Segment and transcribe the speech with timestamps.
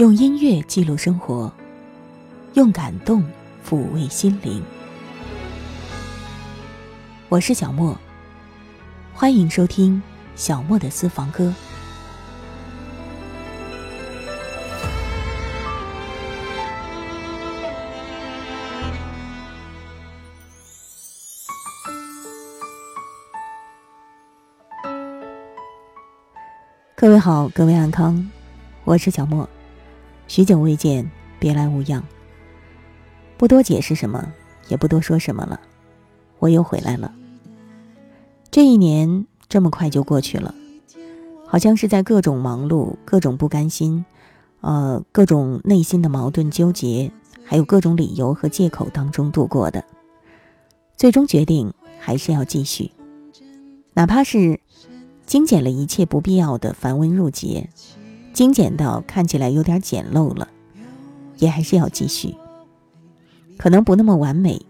[0.00, 1.52] 用音乐记录生活，
[2.54, 3.22] 用感动
[3.62, 4.64] 抚慰心灵。
[7.28, 7.94] 我是小莫，
[9.12, 10.02] 欢迎收听
[10.34, 11.52] 小莫的私房歌。
[26.96, 28.30] 各位好，各位安康，
[28.84, 29.46] 我是小莫。
[30.30, 32.04] 许久未见，别来无恙。
[33.36, 34.32] 不多解释什么，
[34.68, 35.60] 也不多说什么了，
[36.38, 37.12] 我又回来了。
[38.48, 40.54] 这一年这么快就过去了，
[41.48, 44.04] 好像是在各种忙碌、各种不甘心，
[44.60, 47.10] 呃，各种内心的矛盾纠结，
[47.42, 49.84] 还有各种理由和借口当中度过的。
[50.96, 52.92] 最终决定还是要继续，
[53.94, 54.60] 哪怕是。
[55.26, 57.70] 精简了一切不必要的繁文缛节，
[58.32, 60.48] 精简到看起来有点简陋了，
[61.38, 62.34] 也还是要继续。
[63.58, 64.60] 可能不那么完美，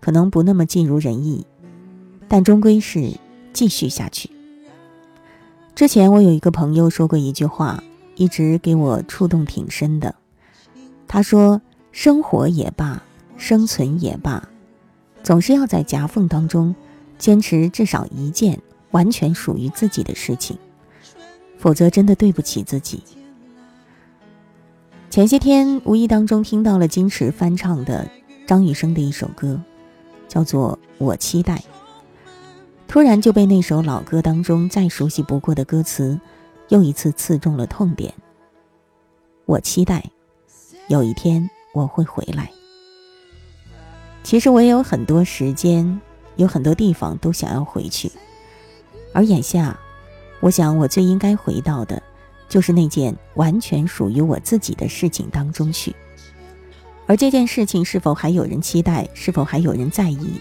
[0.00, 1.46] 可能不那么尽如人意，
[2.28, 3.12] 但终归是
[3.52, 4.30] 继续下去。
[5.74, 7.82] 之前我有一个朋友说过一句话，
[8.16, 10.14] 一直给我触动挺深的。
[11.08, 11.60] 他说
[11.92, 13.02] ：“生活也罢，
[13.36, 14.48] 生存也罢，
[15.22, 16.74] 总是要在夹缝当中
[17.18, 18.60] 坚持至少一件。”
[18.94, 20.56] 完全属于自己的事情，
[21.64, 23.02] 否则真的对不起自己。
[25.08, 28.06] 前些天无意当中听到了金池翻唱的
[28.46, 29.58] 张雨生的一首歌，
[30.28, 31.56] 叫做《我期待》。
[32.86, 36.20] 突然就被那首老歌当中再熟悉不过的歌词，
[36.68, 38.12] 又一次刺中了痛点。
[39.46, 40.04] 我期待
[40.88, 42.50] 有一天我会回来。
[44.22, 45.98] 其实我也有很多时间，
[46.36, 48.12] 有很多地方都想要回去。
[49.14, 49.78] 而眼下，
[50.44, 52.02] 我想我最应该回到的，
[52.50, 55.96] 就是那件完全属于我自己的事情当中去。
[57.06, 60.38] 而这件事情是否还有人期待，是否还有人在意，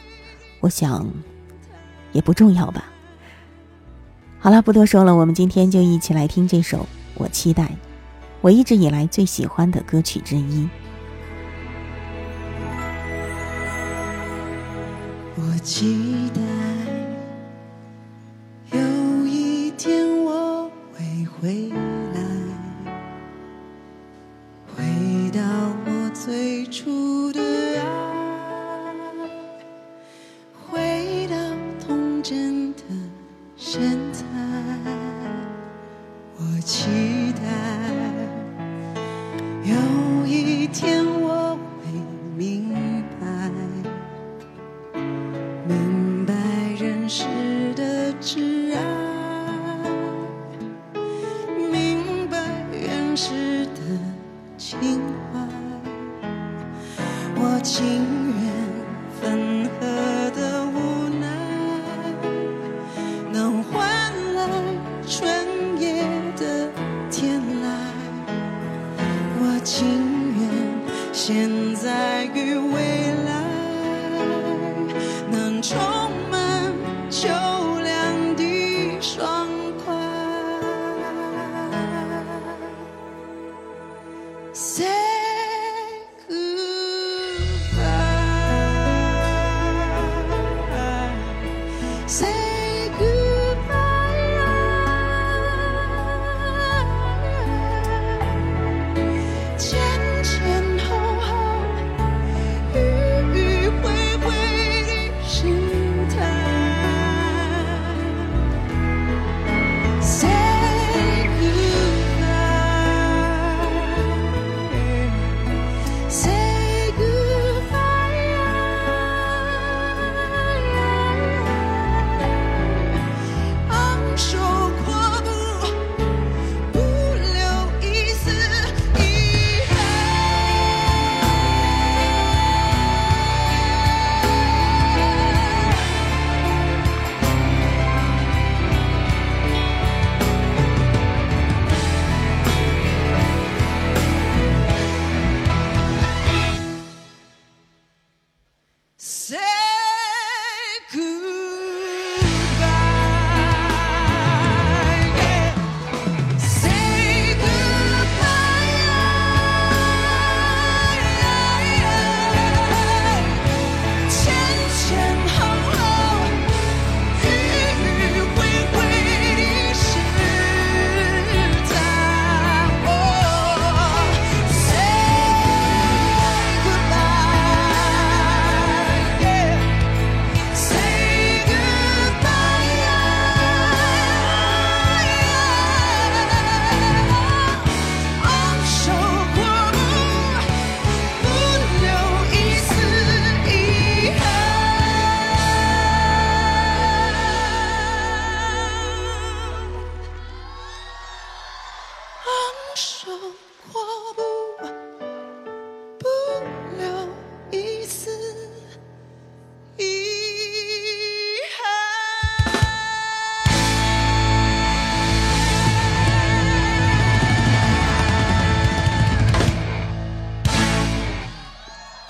[0.60, 1.10] 我想
[2.12, 2.84] 也不重要吧。
[4.40, 6.80] 好了，不多说了，我们今天就一起来听这首
[7.16, 7.64] 《我期待》，
[8.42, 10.68] 我一直以来最喜欢的歌曲之一。
[15.38, 15.58] 我
[19.84, 21.68] 天，我会回
[22.14, 22.22] 来。
[24.74, 24.82] 回
[25.32, 25.42] 到
[25.86, 27.42] 我最初的
[27.82, 27.84] 爱。
[30.72, 31.36] 回到
[31.86, 32.80] 童真的
[33.58, 34.24] 身材。
[36.38, 37.42] 我期待。
[39.66, 40.03] 有。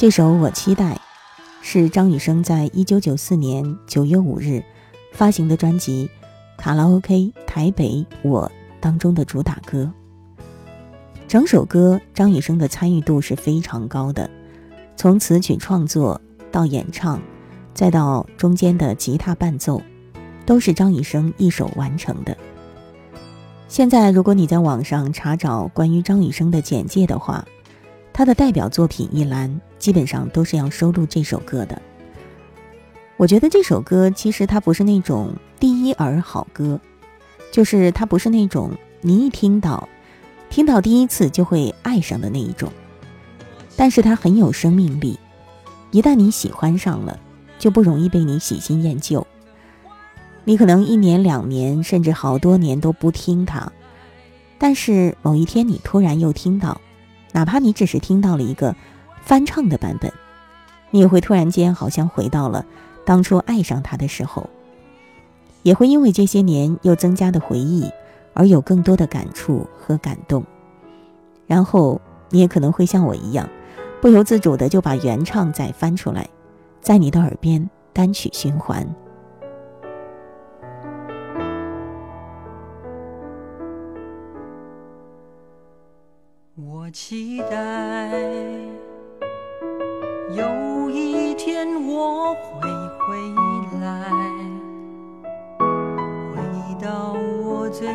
[0.03, 0.95] 这首《我期待》
[1.61, 4.61] 是张雨生在一九九四年九月五日
[5.13, 6.09] 发行的专辑
[6.61, 8.45] 《卡拉 OK 台北我》
[8.81, 9.89] 当中的主打歌。
[11.25, 14.29] 整首歌张雨生的参与度是非常高的，
[14.97, 16.19] 从词曲创作
[16.51, 17.21] 到演唱，
[17.73, 19.81] 再到中间的吉他伴奏，
[20.45, 22.35] 都是张雨生一手完成的。
[23.69, 27.45] 现在，如果你在网上查找关于张雨生的简介的话，
[28.11, 31.81] 他的代表作品一栏基本上都是要收录这首歌的。
[33.17, 36.79] 我觉得这首歌其实它不是那种第一耳好歌，
[37.51, 38.71] 就是它不是那种
[39.01, 39.89] 你一听到，
[40.49, 42.71] 听到第一次就会爱上的那一种。
[43.75, 45.19] 但是它很有生命力，
[45.91, 47.19] 一旦你喜欢上了，
[47.59, 49.27] 就不容易被你喜新厌旧。
[50.45, 53.69] 你可能一年两年甚至好多年都不听它，
[54.57, 56.79] 但是某一天你突然又听到。
[57.33, 58.73] 哪怕你只是听到了一个
[59.23, 60.11] 翻唱的版本，
[60.91, 62.65] 你也会突然间好像回到了
[63.05, 64.49] 当初爱上他的时候，
[65.63, 67.89] 也会因为这些年又增加的回忆
[68.33, 70.43] 而有更多的感触和感动。
[71.47, 71.99] 然后
[72.29, 73.49] 你也可能会像我一样，
[74.01, 76.29] 不由自主的就把原唱再翻出来，
[76.81, 78.87] 在你的耳边单曲循环。
[86.55, 88.11] 我期待
[90.35, 92.67] 有一天我会
[93.05, 93.07] 回
[93.79, 94.09] 来，
[96.33, 96.41] 回
[96.83, 97.13] 到
[97.43, 97.87] 我最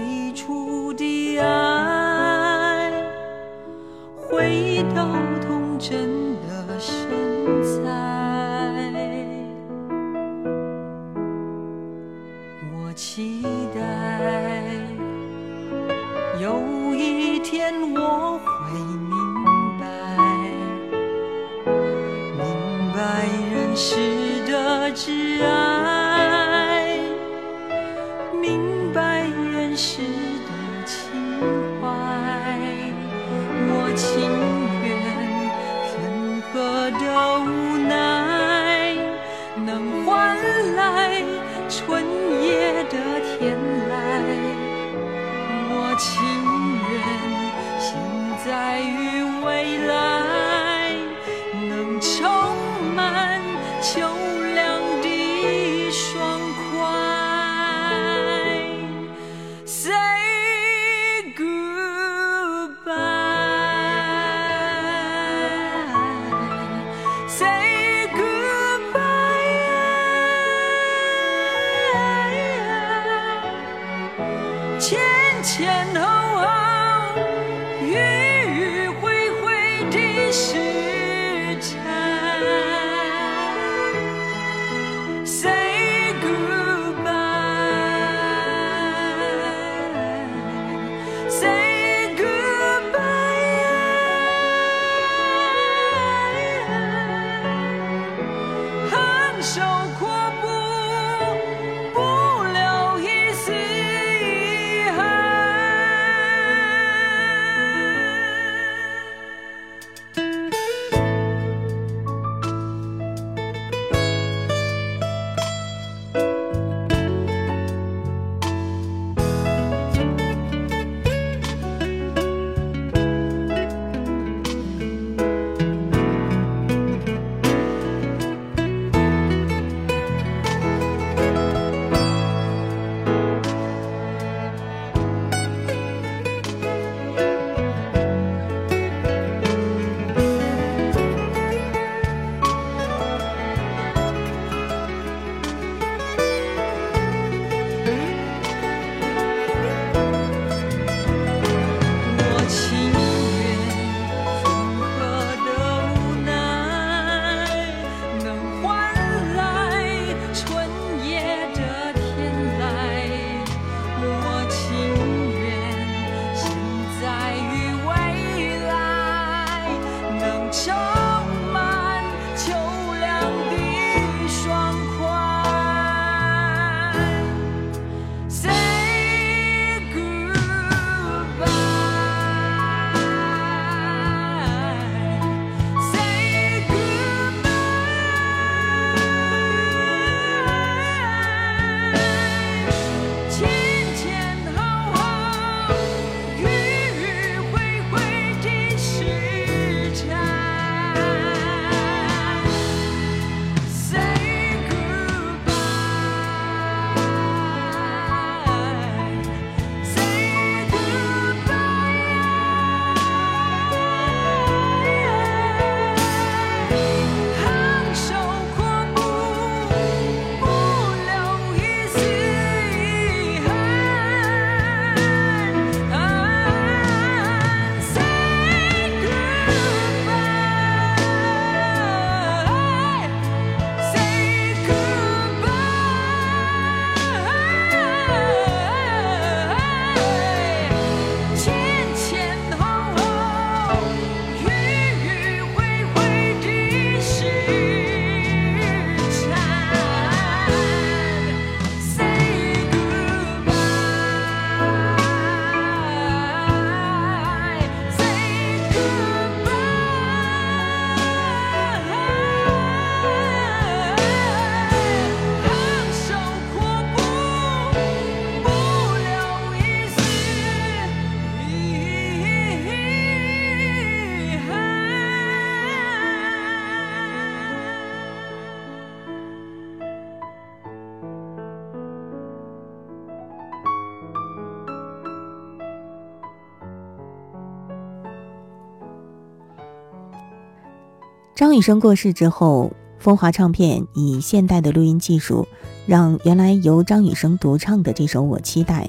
[291.59, 295.45] 张雨生过世之后，风华唱片以现代的录音技术，
[295.89, 298.85] 让原来由张雨生独唱的这首《我期待》，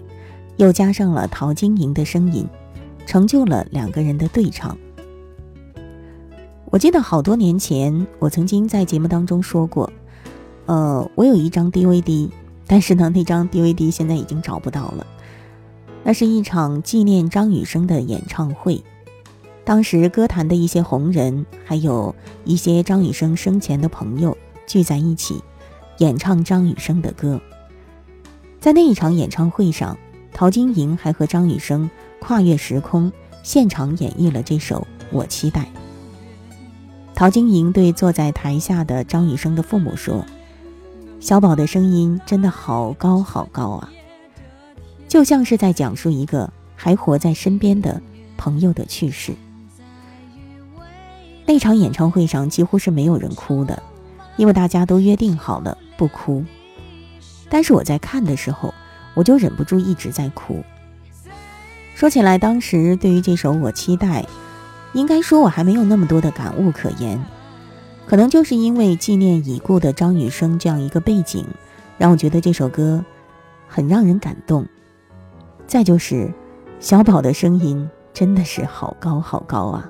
[0.58, 2.48] 又加上了陶晶莹的声音，
[3.08, 4.78] 成就了两个人的对唱。
[6.70, 9.92] 我记得好多年前，我曾经在节目当中说过，
[10.68, 12.30] 呃，我有一张 DVD，
[12.68, 15.08] 但是呢，那张 DVD 现在已经找不到了。
[16.04, 18.84] 那是一场纪念张雨生的演唱会，
[19.70, 24.36] 当时歌坛的一些红人，还有一些张雨生生前的朋友
[24.66, 25.44] 聚在一起，
[26.00, 27.40] 演唱张雨生的歌。
[28.60, 29.96] 在那一场演唱会上，
[30.34, 31.88] 陶晶莹还和张雨生
[32.20, 33.12] 跨越时空，
[33.44, 35.62] 现场演绎了这首《我期待》。
[37.14, 40.26] 陶晶莹对坐在台下的张雨生的父母说
[41.22, 43.92] ：“小宝的声音真的好高好高啊，
[45.08, 48.02] 就像是在讲述一个还活在身边的
[48.36, 49.32] 朋友的去世。”
[51.50, 53.82] 那场演唱会上几乎是没有人哭的，
[54.38, 56.46] 因为大家都约定好了不哭。
[57.50, 58.72] 但是我在看的时候，
[59.16, 60.64] 我就忍不住一直在哭。
[61.96, 64.22] 说起来，当时对于这首《我期待》。
[64.94, 67.20] 应该说，我还没有那么多的感悟可言，
[68.06, 71.44] 可能就是因为纪念已故的张雨生这样一个背景，
[71.98, 73.04] 让我觉得这首歌
[73.68, 74.64] 很让人感动。
[75.66, 76.32] 再就是
[76.80, 79.90] 小宝的声音真的是好高好高啊！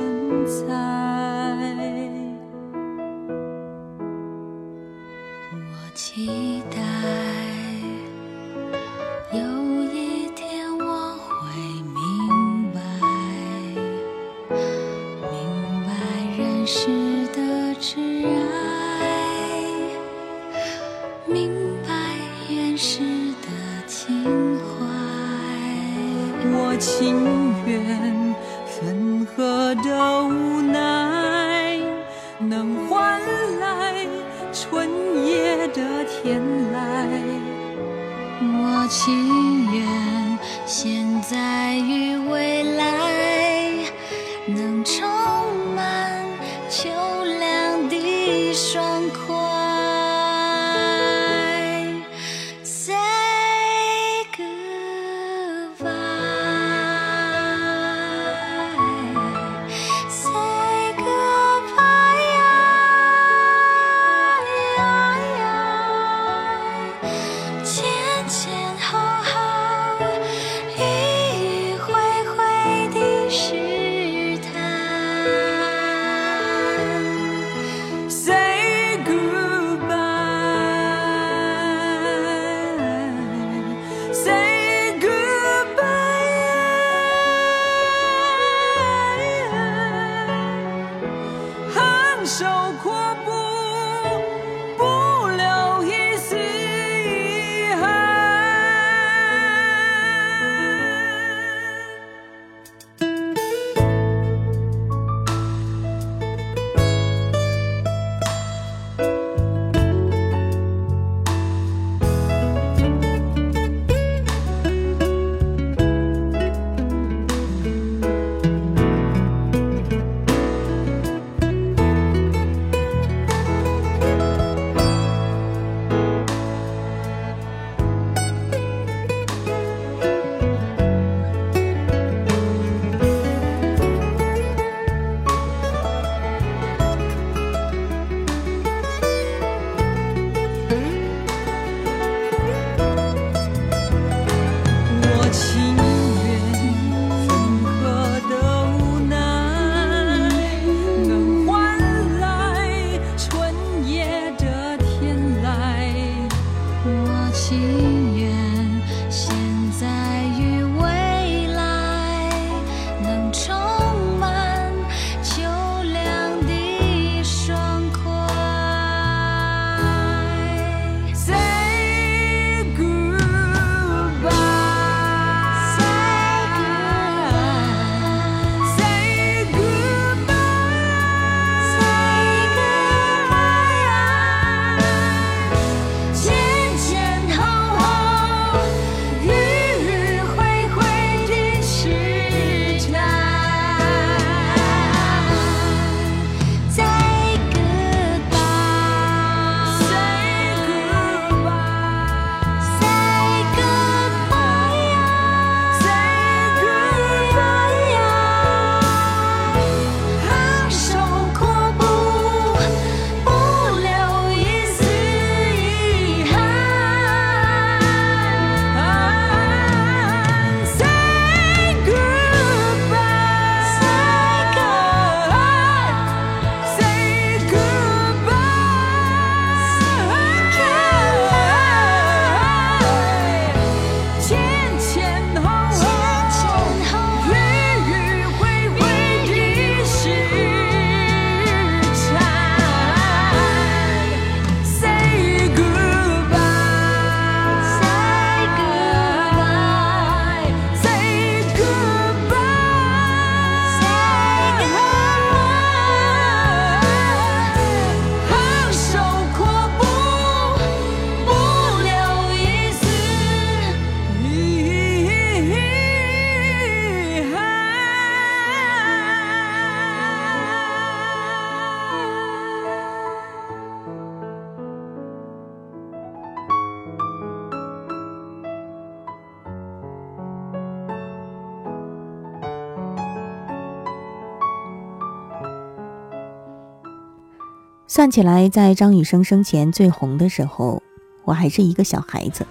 [287.93, 290.81] 算起来，在张雨生生前最红的时候，
[291.25, 292.47] 我还是一个小孩子，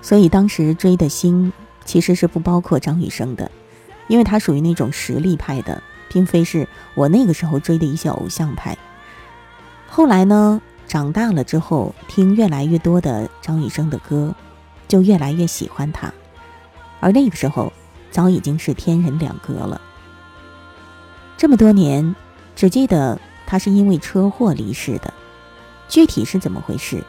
[0.00, 1.52] 所以当时追的星
[1.84, 3.50] 其实是不包括张雨生的，
[4.08, 8.78] 因为他属于那种实力派的，并非是我那个时候追的一些偶像派。
[9.88, 14.34] 后来呢，长大了之后，听越来越多的张雨生的歌，
[14.88, 16.10] 就越来越喜欢他，
[17.00, 17.70] 而那个时候
[18.10, 19.78] 早已经是天人两隔了。
[21.36, 22.16] 这么多年，
[22.54, 23.20] 只记得。
[23.46, 25.14] 他是因为车祸离世的，
[25.88, 27.02] 具体是怎么回事，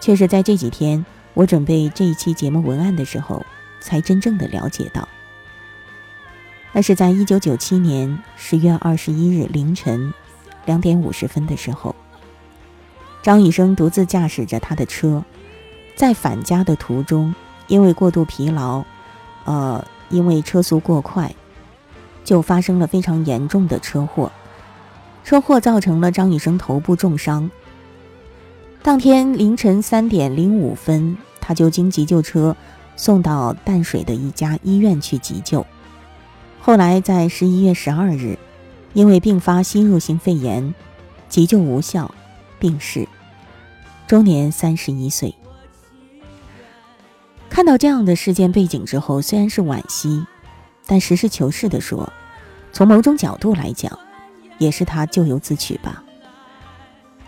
[0.00, 3.46] 却是在这几天我准备这一期节目文案的时候，
[3.80, 5.08] 才真正的了解到。
[6.72, 10.12] 那是在一九九七年十月二十一日凌晨
[10.66, 11.94] 两点五十分的时候，
[13.22, 15.24] 张雨生独自驾驶着他的车，
[15.94, 17.34] 在返家的途中，
[17.66, 18.84] 因为过度疲劳，
[19.44, 21.34] 呃，因为车速过快，
[22.24, 24.30] 就发生了非常严重的车祸。
[25.30, 27.48] 车祸造成了张雨生头部重伤。
[28.82, 32.56] 当天凌晨三点零五分，他就经急救车
[32.96, 35.64] 送到淡水的一家医院去急救。
[36.60, 38.40] 后来在十一月十二日，
[38.92, 40.74] 因为并发吸入性肺炎，
[41.28, 42.12] 急救无效，
[42.58, 43.06] 病逝，
[44.08, 45.32] 终年三十一岁。
[47.48, 50.26] 看到这样的事件背景之后，虽然是惋惜，
[50.86, 52.12] 但实事求是的说，
[52.72, 53.96] 从某种角度来讲。
[54.60, 56.04] 也是他咎由自取吧。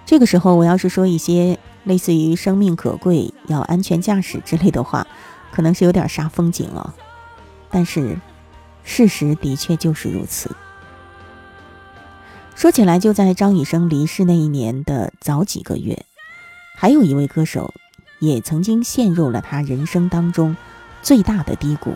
[0.05, 5.07] 这个时候，我要是说一些类似于“生命可贵，要安全驾驶”之类的话，
[5.51, 6.95] 可能是有点煞风景了。
[7.71, 8.19] 但是，
[8.85, 10.55] 事实的确就是如此。
[12.55, 16.05] 说起来，就在张雨生离世那一年的早几个月，
[16.77, 17.73] 还有一位歌手
[18.19, 20.55] 也曾经陷入了他人生当中
[21.01, 21.95] 最大的低谷。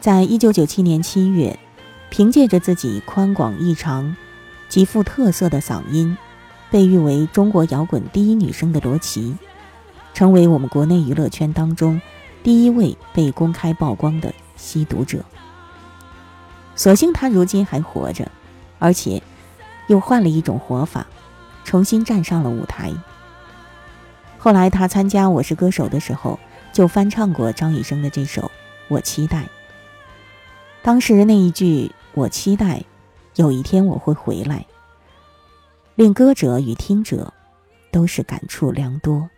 [0.00, 1.58] 在一九九七年七月。
[2.10, 4.16] 凭借着自己宽广异常、
[4.68, 6.16] 极富特色的嗓音，
[6.70, 9.36] 被誉为中国摇滚第一女生的罗琦，
[10.14, 12.00] 成为我们国内娱乐圈当中
[12.42, 15.24] 第一位被公开曝光的吸毒者。
[16.74, 18.30] 所幸她如今还活着，
[18.78, 19.22] 而且
[19.86, 21.06] 又换了一种活法，
[21.64, 22.92] 重新站上了舞台。
[24.38, 26.38] 后来她参加《我是歌手》的时候，
[26.72, 28.42] 就翻唱过张雨生的这首
[28.88, 29.42] 《我期待》。
[30.82, 31.92] 当时那一句。
[32.14, 32.82] 我期待
[33.36, 34.66] 有一天我会回来，
[35.94, 37.32] 令歌者与听者
[37.92, 39.28] 都是感触良多。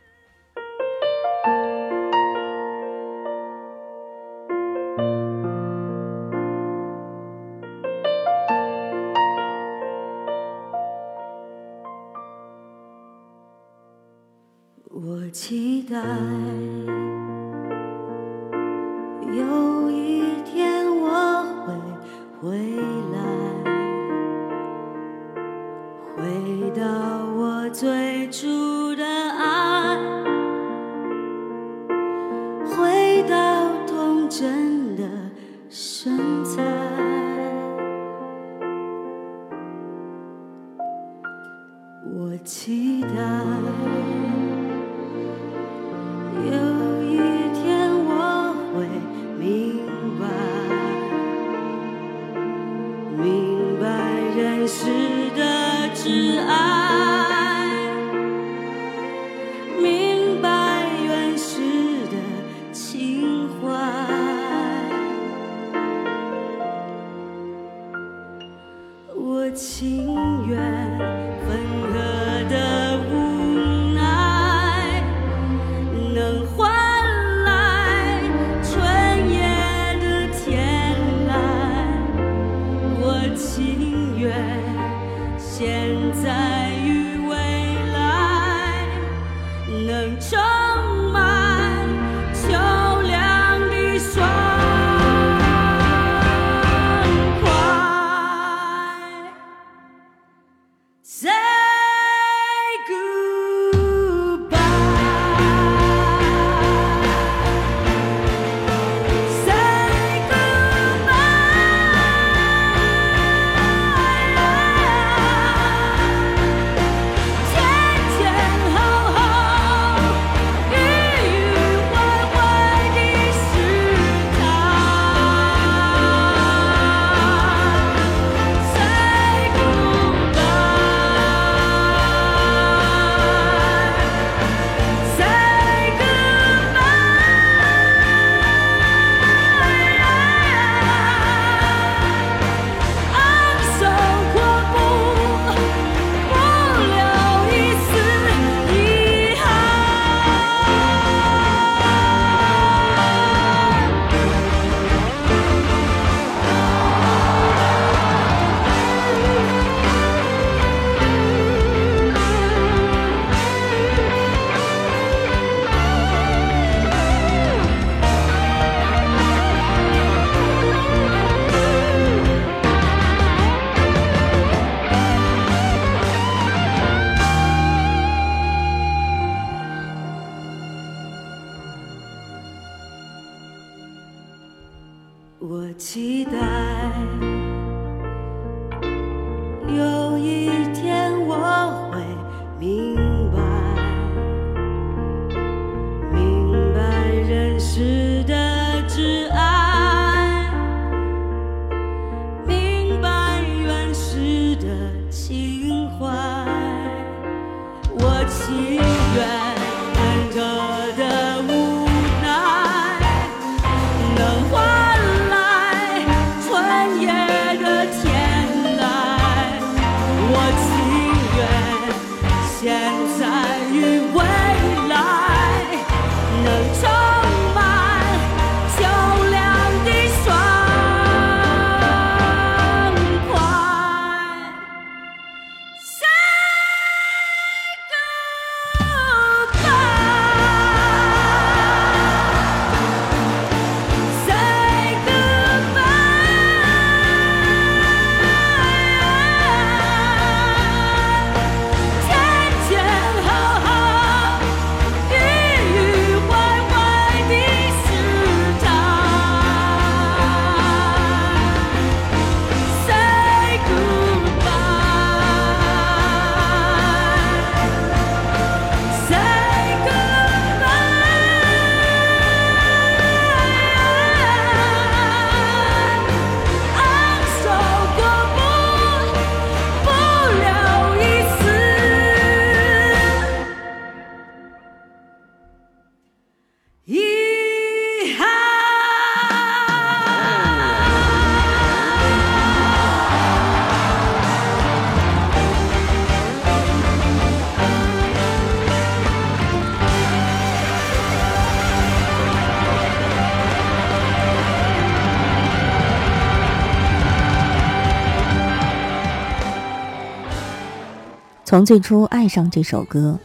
[311.61, 313.18] 从最初爱上这首歌，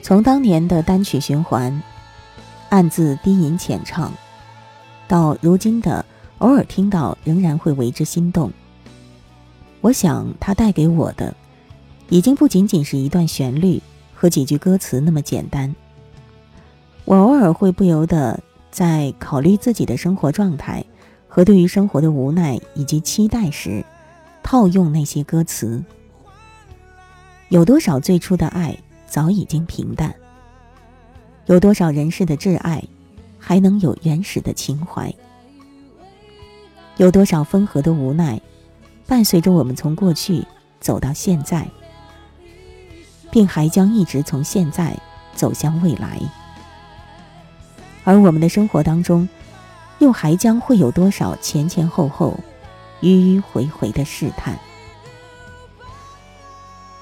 [0.00, 1.82] 从当年的单曲循环，
[2.68, 4.12] 暗自低吟浅唱，
[5.08, 6.04] 到如今的
[6.38, 8.52] 偶尔听到仍然会为之心动。
[9.80, 11.34] 我想，它带给我的，
[12.08, 13.82] 已经不仅仅是一段旋律
[14.14, 15.74] 和几句歌词那么简单。
[17.04, 18.38] 我偶尔会不由得
[18.70, 20.84] 在考虑自己的生活状态
[21.26, 23.84] 和对于生活的无奈以及期待时，
[24.44, 25.82] 套用那些歌词。
[27.50, 30.14] 有多少最初的爱早已经平淡？
[31.46, 32.84] 有多少人世的挚爱，
[33.38, 35.12] 还能有原始的情怀？
[36.98, 38.38] 有多少分合的无奈，
[39.06, 40.44] 伴随着我们从过去
[40.78, 41.66] 走到现在，
[43.30, 44.94] 并还将一直从现在
[45.34, 46.20] 走向未来？
[48.04, 49.26] 而我们的生活当中，
[50.00, 52.38] 又还将会有多少前前后后、
[53.00, 54.58] 迂迂回回的试探？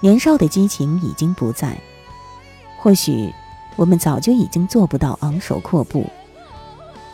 [0.01, 1.77] 年少的激情已经不在，
[2.79, 3.33] 或许
[3.77, 6.07] 我们早就已经做不到昂首阔步，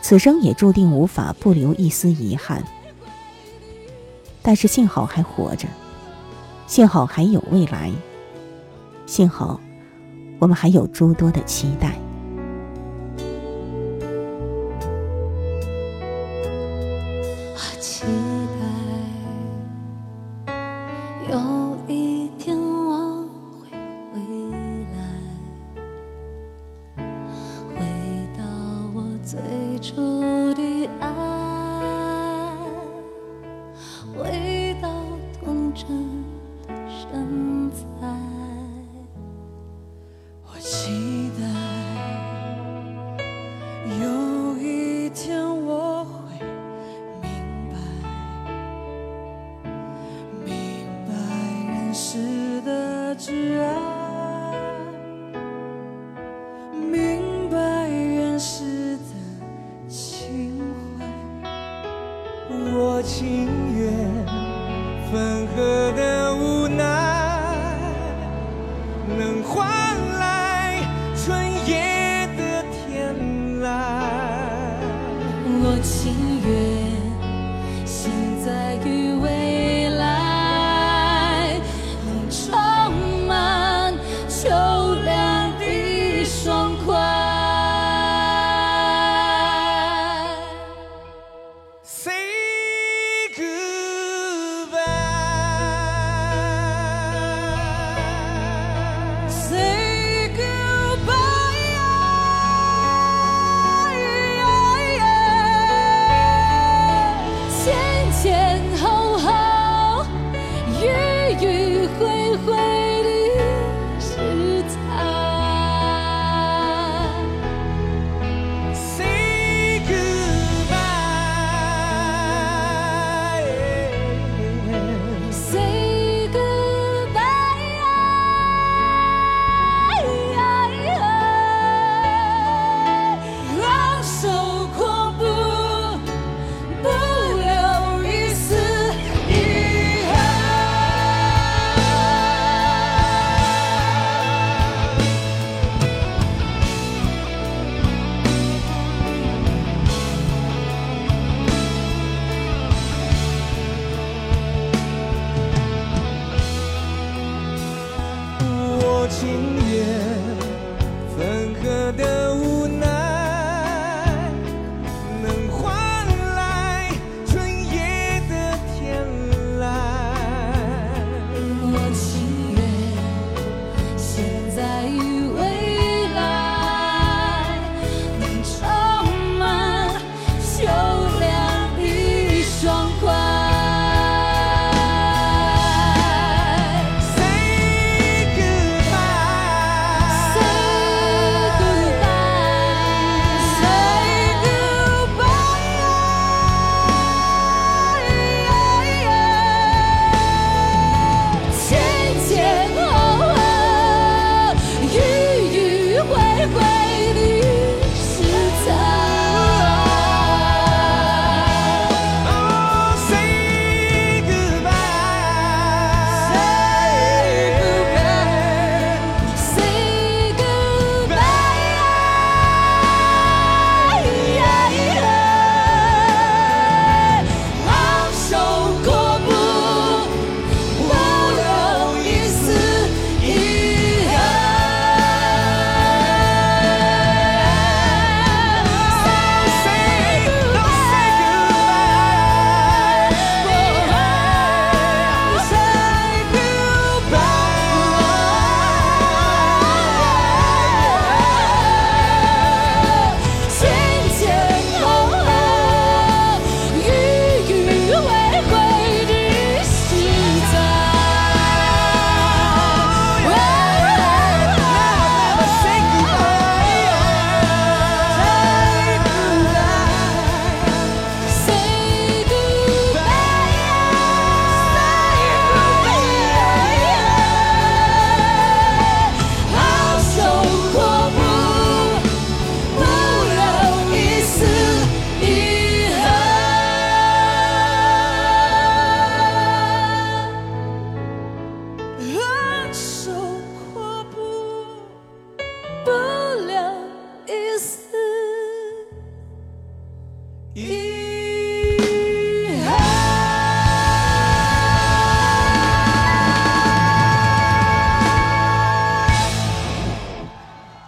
[0.01, 2.63] 此生也注定无法不留一丝遗憾。
[4.41, 5.67] 但是幸好还活着，
[6.67, 7.89] 幸好还有未来，
[9.05, 9.59] 幸好
[10.39, 11.97] 我们还有诸多的期待。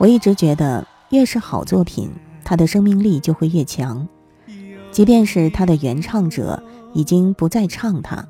[0.05, 2.11] 我一直觉得，越是好作品，
[2.43, 4.07] 它的生命力就会越强。
[4.91, 6.61] 即便是它的原唱者
[6.93, 8.23] 已经不再唱它，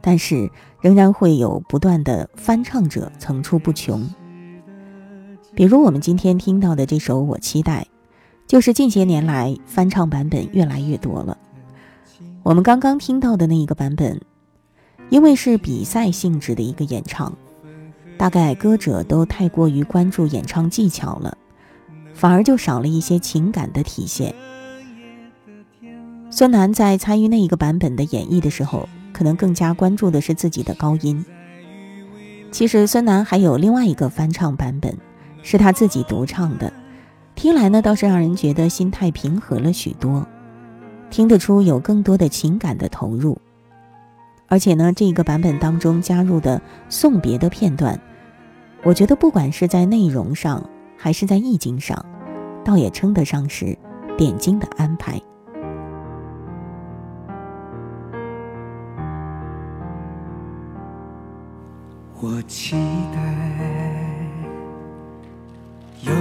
[0.00, 4.08] 但是仍然会有不断的翻唱者层出不穷。
[5.54, 7.86] 比如我们今天听到的这首《我期待》，
[8.48, 11.36] 就是近些年来翻唱版本越来越多了。
[12.42, 14.18] 我们刚刚听到的那一个版本，
[15.10, 17.36] 因为是比赛性质的一个演唱，
[18.22, 21.36] 大概歌者都太过于关注演唱技巧了，
[22.14, 24.32] 反而就少了一些情感的体现。
[26.30, 31.24] 孙楠在参与那一个版本的演绎的时候，可能更加关注的是自己的高音。
[32.52, 34.96] 其实孙楠还有另外一个翻唱版本，
[35.42, 36.72] 是他自己独唱的，
[37.34, 40.24] 听来呢倒是让人觉得心态平和了许多，
[41.10, 43.36] 听得出有更多的情感的投入。
[44.46, 48.00] 而且呢，这个版本当中加入的送别的片段，
[48.84, 50.62] 我觉得不管是在内容上
[50.98, 52.04] 还是在意境上，
[52.64, 53.78] 倒也称得上是
[54.18, 55.20] 点睛的安排。
[62.20, 62.76] 我期
[63.14, 63.20] 待
[66.02, 66.12] 有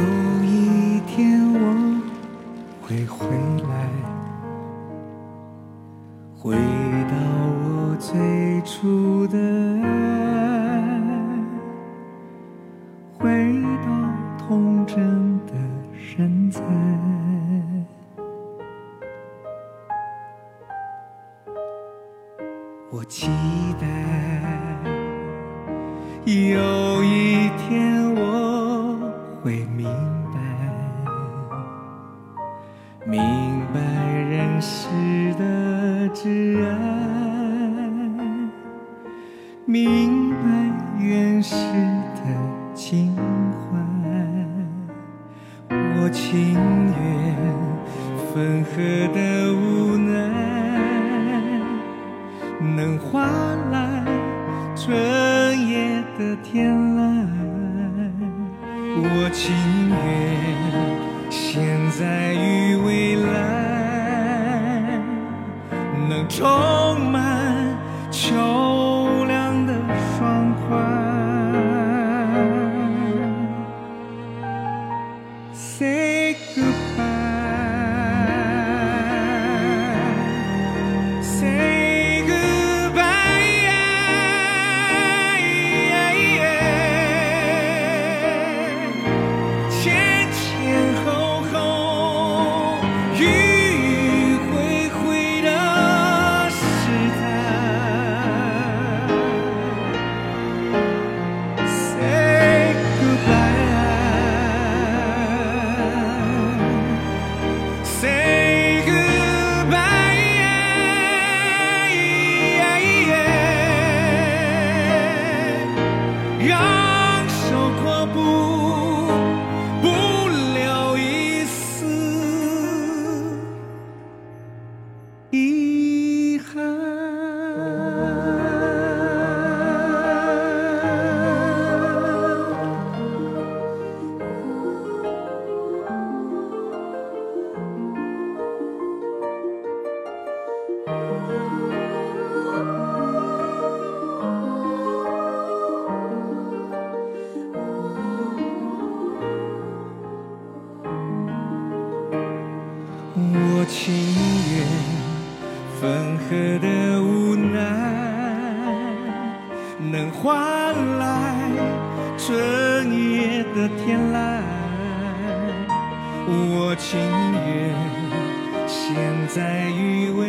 [168.94, 170.26] 现在与未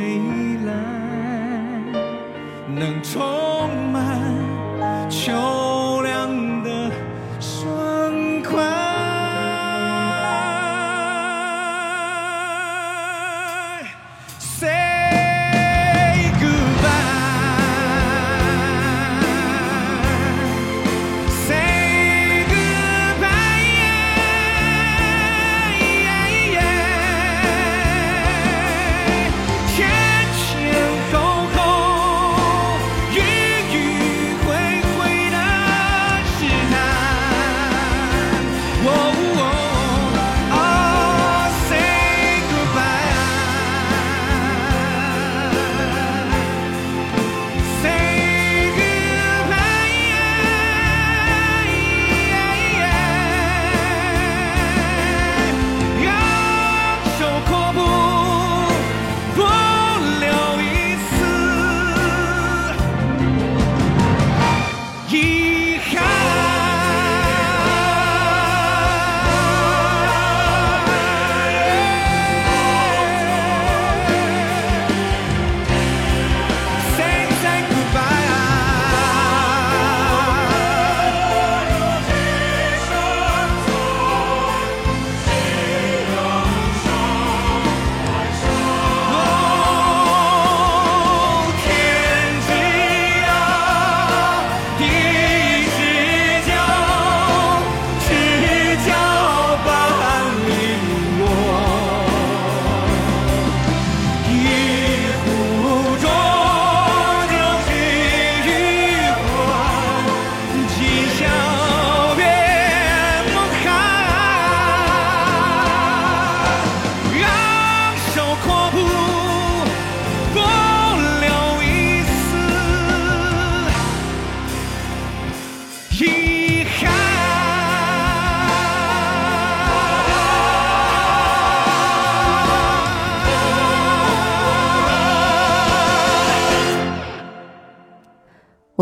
[0.65, 0.73] 来，
[2.69, 3.52] 能重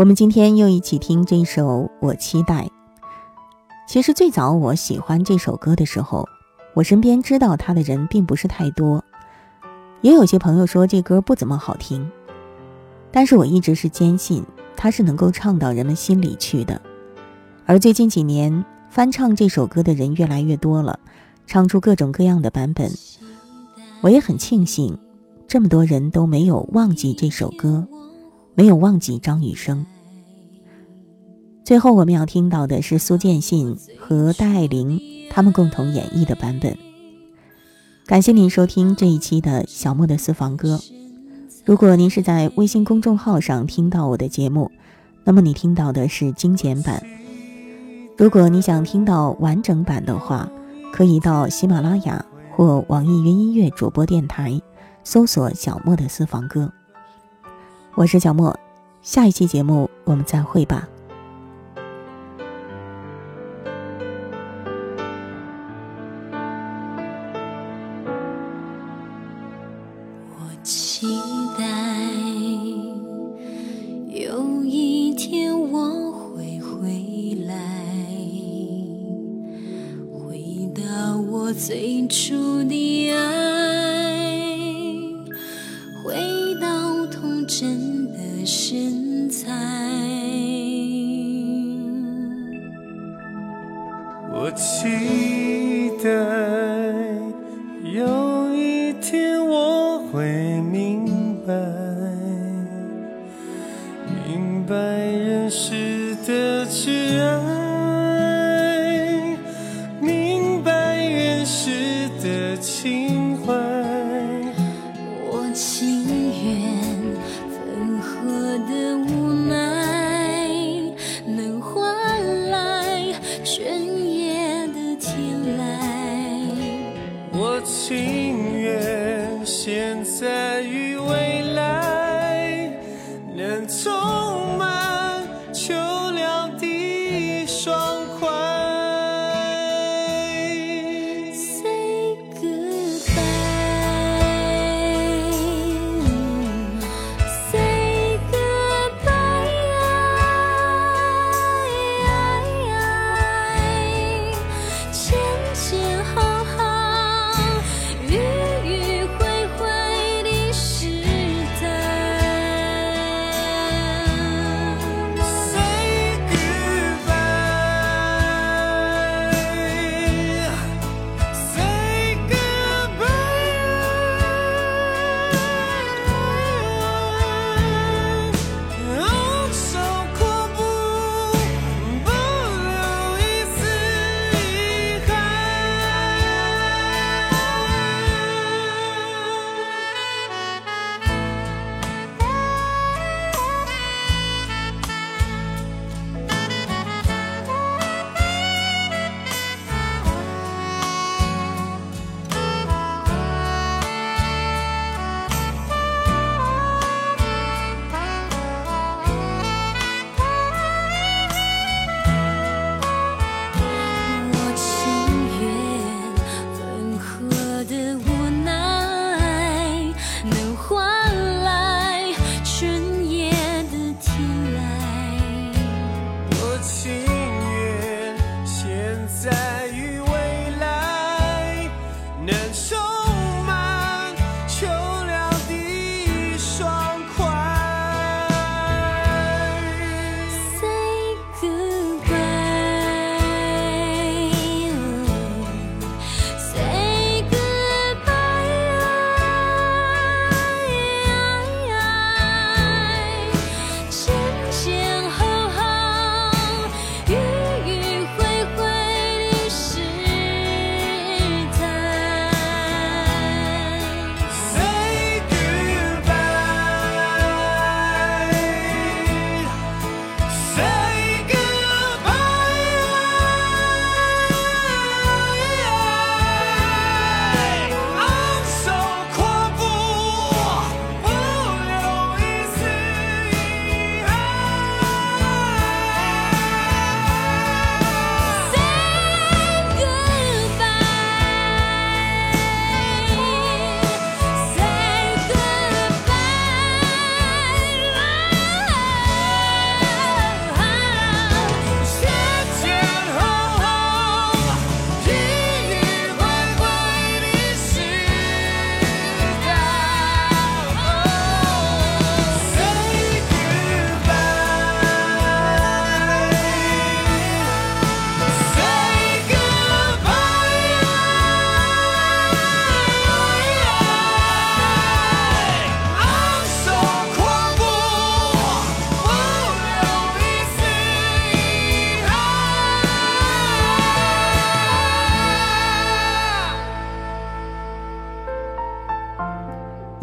[0.01, 2.65] 我们今天又一起听这首《我期待》。
[3.87, 6.27] 其实最早我喜欢这首歌的时候，
[6.73, 9.03] 我身边知道它的人并不是太多，
[10.01, 12.09] 也有些朋友说这歌不怎么好听，
[13.11, 14.43] 但是我一直是坚信
[14.75, 16.81] 它是能够唱到人们心里去的。
[17.67, 20.99] 而最近几年翻唱这首歌的人越来越多了，
[21.45, 22.91] 唱出各种各样的版本，
[24.01, 24.97] 我也很庆幸，
[25.47, 27.87] 这么多人都没有忘记这首歌。
[28.53, 29.85] 没有忘记张雨生。
[31.71, 34.99] 最后我们要听到的是苏建信和戴爱玲
[35.29, 36.77] 他们共同演绎的版本。
[38.05, 40.81] 感谢您收听这一期的小莫的私房歌。
[41.63, 44.69] 如果您是在微信公众号上听到我的节目，
[45.23, 47.01] 那么你听到的是精简版。
[48.17, 50.51] 如果你想听到完整版的话，
[50.91, 54.61] 可以到喜马拉雅或网易云音乐主播电台
[55.05, 56.69] 搜索“小莫的私房歌”。
[57.95, 58.53] 我是小莫，
[59.01, 60.85] 下一期节目我们再会吧。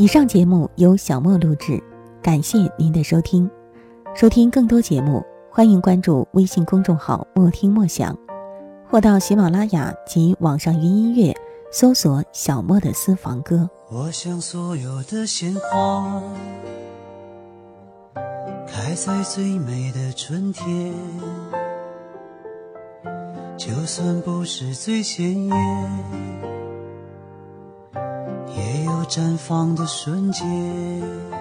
[0.08, 1.78] 上节目由小莫录制，
[2.22, 3.48] 感谢您的收听。
[4.14, 8.16] 收听更多节目，欢迎关注微信公众号“莫听莫想”，
[8.90, 11.36] 或到喜马拉雅及网上云音乐
[11.70, 13.68] 搜索“小莫的私房歌”。
[13.92, 16.22] 我想所有的鲜花
[18.66, 20.94] 开在最美的春天，
[23.58, 25.54] 就算不是最鲜艳，
[29.08, 31.37] 绽放的瞬间。